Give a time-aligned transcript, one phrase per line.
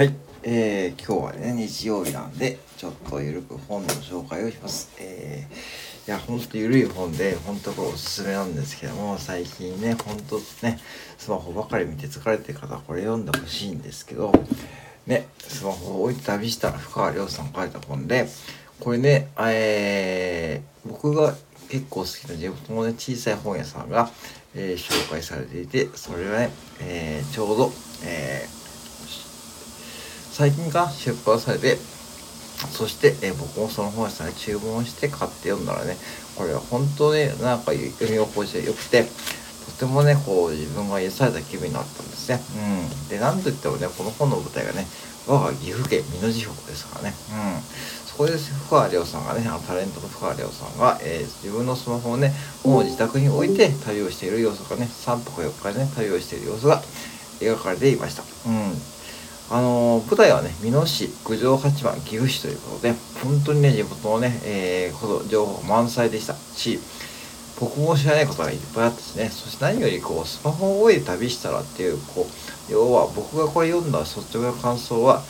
[0.00, 0.14] はい、
[0.44, 4.90] えー、今日はね、日曜日なんで、ちょっとゆるく本の紹介をします。
[4.98, 10.78] えー、いや、ほんとゆるい本で、ほんとこれおすすめなんですけども、最近ね、ほんとね、
[11.18, 14.32] スマホばかり見て疲れてる方これ読んでほしいんですけど、
[15.06, 18.26] ね、スマホを置いて旅したら深川亮さん書いた本で、
[18.78, 21.34] これね、えー、僕が
[21.68, 24.10] 結構好きな地元のね、小さい本屋さんが、
[24.54, 27.72] えー、紹介されていて、それはね、えー、ちょうど、
[28.06, 28.59] えー
[30.40, 31.76] 最近が出版されて、
[32.72, 35.98] そして、え僕もその本屋さんに注文して買って読んだらね、
[36.34, 42.40] これは本当になんか読み心地が良くて、とてもね、こう自分が癒された気分になったんですね。
[42.56, 43.08] うん。
[43.10, 44.86] で、なんといってもね、この本の舞台がね、
[45.26, 47.14] 我が岐阜県美濃地方ですからね。
[47.32, 47.60] うん。
[48.06, 52.32] そこで深川亮さんがね、あのタレントの深川亮さんが、えー、自分のスマホをね、
[52.64, 56.80] もう自宅に置いて旅をしている様子がね、3泊4日でね、旅をしている様子が
[57.40, 58.22] 描かれていました。
[58.48, 58.99] うん。
[59.52, 66.78] あの舞台はね、美濃市九条八番岐阜市ということで、本当にね、地元のね、えー、情報満載でしたし、
[67.58, 75.20] 僕も知らないことがいっぱいあったしね、そして何よりこう、スマホを置いて旅したらっていう、こう、要は僕がこれ読んだ率直な感想は、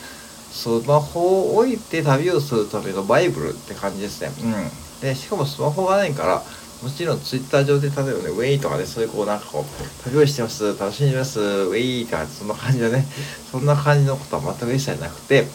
[0.52, 4.32] スマホを置いて旅をするためのバイブルって感じですね。
[4.42, 5.00] うん。
[5.00, 6.42] で、しかもスマホがないから、
[6.82, 13.06] もちろんツイッター上で例えばね、ウェイとかね、そういうこうなんかこう、旅をしてます、楽しんでます、ウェイとか、そんな感じでね、
[13.50, 15.46] そんな感じのことは全く一切なくて、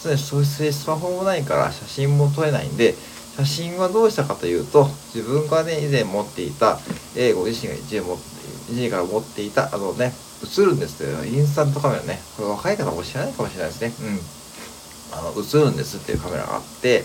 [0.00, 2.94] そういうスマホもないから写真も撮れないんで、
[3.36, 6.78] 写真はどうしたかというと、自分がね、以前持っていた、
[7.16, 8.22] えー、ご自身が一時持って、
[8.72, 10.12] 一時から持っていた、あのね、
[10.42, 13.92] 映るんですけど、インスタントカメラね、これ若い方も知らないかもしれないですね。
[14.00, 15.18] うん。
[15.18, 17.04] あの、映るんですっていうカメラがあって、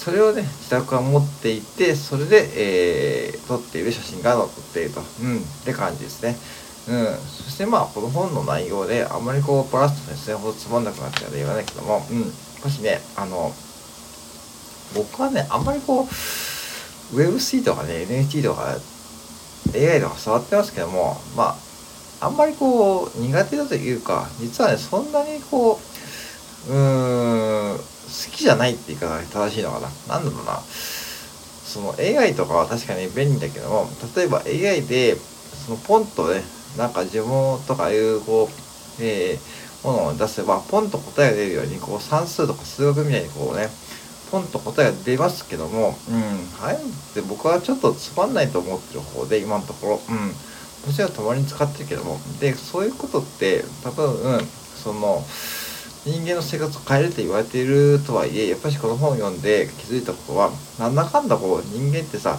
[0.00, 6.36] それをね自宅は持っていてそれで、えー、撮っている写真が載っていると、うん、って感じですね。
[6.88, 13.52] うん、そしてまあこの本の内容であんまりこうバラすとですねほどつまんなくなっちゃうので言わないけども、うん、もしねあの
[14.94, 18.78] 僕はねあんまりこう Web3 とかね NFT とか
[19.74, 21.54] AI とか触ってますけどもま
[22.20, 25.78] ああんまりこう苦手だというか実はねそんなにこ
[26.68, 30.18] ううーん好きじゃないって言い方が正しいのかな？
[30.18, 30.60] なんだろうな。
[30.60, 36.42] その AI とかは確かに便利だけども、例えば AI で、そのポンとね、
[36.76, 43.68] なんか呪文とかいうこう、えー、ものを出せば、ポンと答えが出るように、こう算数とか数学みたいにこうね、
[44.32, 46.22] ポンと答えが出ますけども、うん、
[46.60, 46.78] ああいっ
[47.14, 50.34] て僕はちょっとつまんないと思ってる方で、今のところ、うん、も
[50.92, 54.40] ちろんたまに使ってるけども、で、そういうことって、多分、うん、
[54.82, 55.24] その、
[56.04, 62.38] 人間の生活を変えるって言われているとはいえやっぱりこの本を読んで気づいたことはなんだかんだこう人間ってさ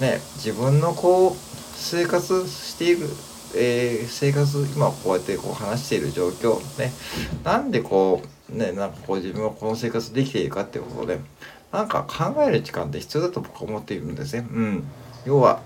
[0.00, 1.36] ね自分のこう
[1.74, 3.06] 生活している、
[3.54, 6.92] えー、生活今こうやってこう話している状況ね
[7.44, 8.22] なんでこ
[8.52, 11.20] うねなんかこう自分はこの生活できているかっていうことで
[11.72, 14.46] なんか考える時間って必要だと僕は思っているんですね。
[14.50, 14.84] うん、
[15.24, 15.60] 要は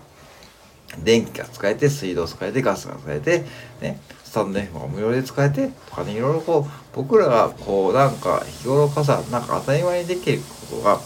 [1.03, 3.45] 電気が使えて水道使えてガスが使えて
[3.81, 3.99] ね
[4.35, 10.41] スタンド F が無料で使えてとかね、いろいろこう、僕らがこう、なんか日頃かさ、なんか当たり前にできる
[10.71, 10.99] ことが、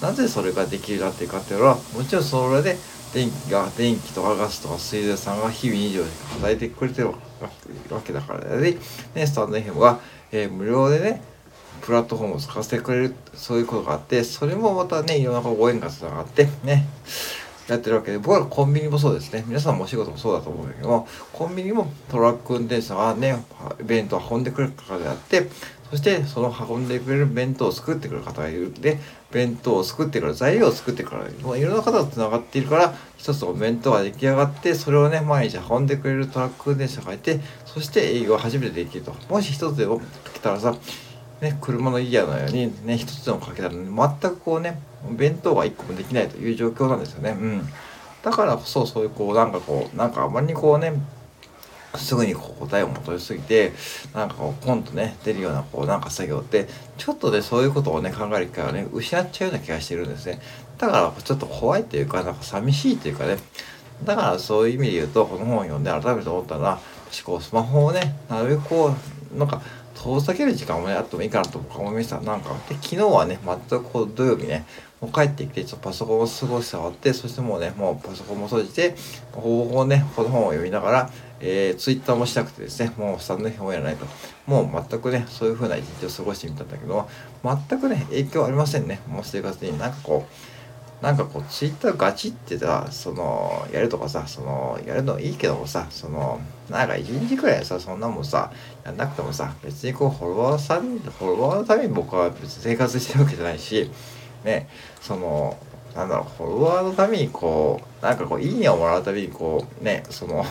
[0.00, 2.76] なぜそれができるようになっているかっていうのは、もちろんそれで
[3.14, 6.06] 電気が、電気とかガスとか水道さんが日々24時間
[6.40, 7.14] 働いてくれてるわ
[8.04, 8.76] けだからね。
[9.14, 10.00] ね、スタンド FM が、
[10.32, 11.22] えー、無料でね、
[11.82, 16.84] プラットフォームを使わせてくれる、そういうことがあって、それもまたね、いろんなご縁がつながって、ね、
[17.72, 19.44] やってるわけで、僕はコンビニもそうですね。
[19.46, 23.44] 皆さんもお仕事もそうだと思うんだけども、コンビニもトラック運転手さんがね、
[23.82, 25.48] 弁当運んでくれる方であって、
[25.90, 28.98] そしてその運んでくれる弁当を作ってくれる方がいるんで、
[29.30, 39.14] 弁当を作ってくれる、材料を作ってくれる、もういろんな方と繋がっているから、一つの弁当が出来上がって、それをね、毎日運んでくれるトラック運転手さんがいて、そして営業を初めてできると。
[39.28, 40.00] もし一つでも
[40.34, 40.74] 来たらさ、
[41.42, 44.80] ね、車のギアのようにね、一つでもかけたら、ね、全くこうね、
[45.10, 47.30] 弁当が一個もできないという状況なんですよね。
[47.30, 47.68] うん。
[48.22, 50.92] だからこそ、そういうこう、なんかこう、なんかあまりにこうね、
[51.96, 53.72] すぐにこう答えを求めすぎて、
[54.14, 60.40] なんかこう、ポンとね、出るような、こう、なんか作業って、ちょっとね、そういうことをね、考える機会をね、失っちゃうような気がしてるんですね。
[60.78, 63.36] だから、ちょっと怖いというか、なんか寂しいというかね、
[64.04, 66.78] だからそういう意味で言うと、この本を読んで改めて思ったのは、
[67.24, 68.94] こう、スマホをね、なるべくこ
[69.34, 69.60] う、なんか、
[69.94, 72.20] 遠ざける時間もね、あってもいいかなと僕は思いました。
[72.20, 74.64] なんか、で、昨日はね、全くこう、土曜日ね、
[75.00, 78.94] もう帰ってきて、ちょっとパソコンを少し触って、そしてもうね、もうパソコンも閉じて、
[79.32, 81.10] ほぼね、この本を読みながら、
[81.40, 84.06] えー、ツイッターもしたくてですね、もうスタンド FM をやらないと。
[84.46, 87.08] もう全くね、そういう風な一日を過ごしてみたんだけど、
[87.42, 89.00] 全くね、影響ありませんね。
[89.08, 90.51] もう生活になんかこう、
[91.02, 96.40] なんかこうツイッターガチってさそのやるとかさそのやるのいいけどもさその
[96.70, 98.52] なんか1日くらいさそんなもんさ
[98.84, 103.90] やんなくてもさ別にこうフォロワーさんフォロワーのために僕は別に生活してるわけじゃないし
[104.44, 104.68] ね
[105.00, 105.58] その
[105.96, 110.44] なんだろうフォロワーのためにこうなんかこういいねをもらうためにこうねその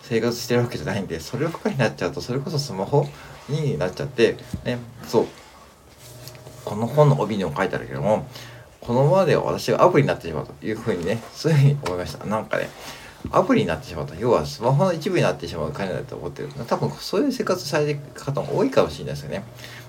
[0.00, 3.06] 生活してるわけじゃないんでそればっかりになっちゃうとそれこそスマホ
[3.50, 5.26] になっちゃってねそう。
[6.64, 8.26] この本の帯にも書いてあるけども
[8.82, 12.24] このままでは私がアプリになってしまうというふうにね、そういうふうに思いました。
[12.26, 12.68] なんかね、
[13.30, 14.16] アプリになってしまった。
[14.16, 16.48] 要はスマホの一部になってしまう感じだと思ってる。
[16.66, 19.44] 多分そういう生活されてる方も多いかもしれないですよね。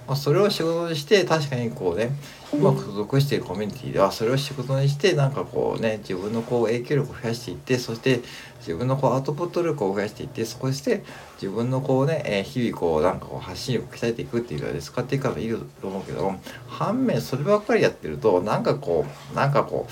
[0.07, 2.11] まあ、それを仕事にして確かにこうね
[2.53, 8.21] うまく属しているコミュニティではそれを仕事にしてなんかこうね自分のこう影響力を増やしていってそして
[8.59, 11.03] 自分のこうアウトプット力を増やしていってそこして
[11.41, 16.33] 自分のこうね、えー、日々こうなんかこう発信力を鍛えていくっていうので使っていくからいいと思うけど
[16.67, 19.91] 反面そればっかりやってるとなんかこうなんかこう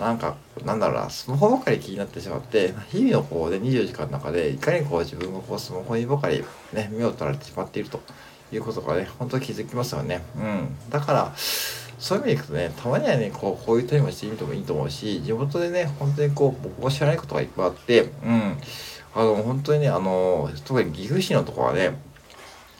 [0.00, 6.42] なんか、なんだろうな、スマホばかり気になってしまって、日々のこうで、ね、24時間の中で、いかにこう自分がこうスマホにばかり
[6.72, 8.00] ね、目を取られてしまっていると。
[8.52, 10.22] いうことがね、本当に気づきますよね。
[10.36, 10.90] うん。
[10.90, 18.58] だから、そういう意味でいくとね、たまにはね、こう、こういうタイムしてみてもいいと思うし、地元でね、本当にこう、僕も知らないことがいっぱいあって、うん。
[19.14, 21.98] あの、本当にね、あの、特に岐阜市のとこはね、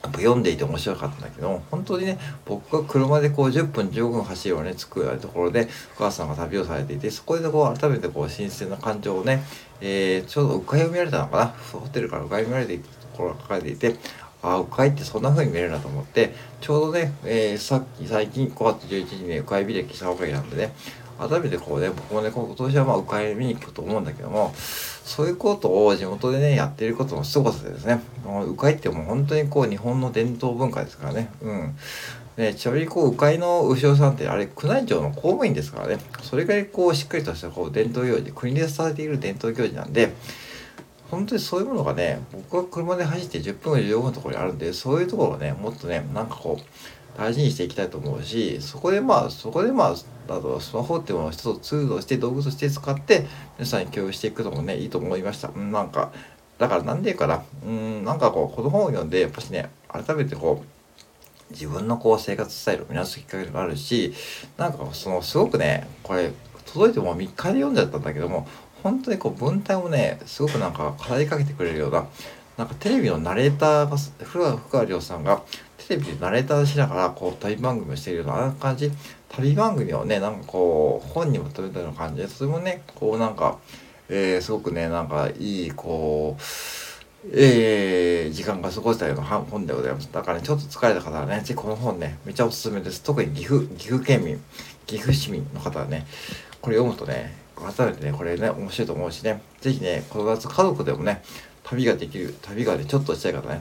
[0.03, 9.43] やっぱ読んでいて面白かったんだけど、本当にね、僕が車でこう10分15分走るようね、着くようなところで、お母さんが旅をされていて、そこでこう改めてこう新鮮な感情をね、
[9.83, 12.89] えー、ちょうど迂回を見られたのかな、ホテルから迂回見られていると
[13.19, 13.97] ころが書かれていて、
[14.43, 20.73] ああ、鵜飼ってそんな風に見えるなと思って、ちょうどね、えー、さっき最近5月11日にね、鵜飼履歴したわけなんでね、
[21.19, 31.77] 改めてこうね、僕もね、今年はまあ鵜飼見に行くと思うんだけども、そういうことを地元でね、やっていることの凄さでですね、鵜飼ってもう本当にこう日本の伝統文化ですからね、うん。
[32.37, 40.15] ね、ちなみにこう、鵜飼の牛尾さんってあれ、宮内庁の公務員ですからね、それぐらいこう、しっかりとしたこう、伝統行事、国でされている伝統行事なんで、
[41.11, 49.95] 本当にそういうものがね、僕は車で走って10分15分のところにあるんで、そういうところをね、もっとね、なんかこう、大事にしていきたいと思うし、そこでまあ、そこでまあ、
[50.29, 53.27] あとスマホっていうものを一つツールとして道具として使って、
[53.59, 55.49] 皆さんに共有していくのもね、いいと思いました。
[55.49, 56.13] うん、なんか、
[56.59, 64.15] だからなんで言うかな、うん、なんかこう、この本を読んで、やっぱしね、改めてこう、自分のこう生活スタイルを見直すきっかけになるし、
[64.57, 66.31] なんかそのすごくね、これ
[66.73, 68.47] 届いても3日で読んじゃったんだけども、
[68.83, 72.07] 本当にこう文体をねすごくなんか語りかけてくれるような
[72.57, 75.43] なんかテレビのナレーターが古川亮さんが
[75.89, 78.91] テレビでナレーターしながらこう旅番組をしているような感じ
[79.29, 83.59] 旅番組をねなんかこう本にまとめたような感じでそれもねこうなんか、
[84.09, 86.43] えー、すごくねなんかいいこう
[87.33, 90.11] えー、時間が過ごしたような本でございます。
[90.11, 93.03] だからね、ちょっと疲れた方はね、ぜひこの本ね、めちゃおすすめです。
[93.03, 94.43] 特に岐阜、岐阜県民、
[94.87, 96.07] 岐阜市民の方はね、
[96.63, 101.23] これ読むとね、改めてね、これね、面白いと思うしね、ぜひね、この夏家族でもね、
[101.63, 103.61] 旅ができる、旅がね、ちょっとしたい方ね、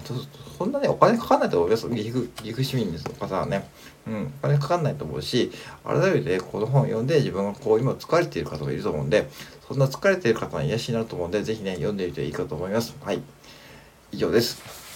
[0.57, 1.89] そんなね、お金かかんないと思います。
[1.89, 3.67] 岐阜、岐阜市民の方はね、
[4.07, 5.51] うん、お金かかんないと思うし、
[5.83, 9.29] 改めて、この本を読んで自分がこう、今疲れている方もいると思うんで、
[9.67, 12.95] そんな疲れている方の癒しになると思うんで、ぜひね、読んでみていいかと思います。
[13.03, 13.21] はい。
[14.11, 14.88] 以上です。